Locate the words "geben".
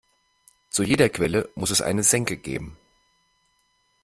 2.35-2.75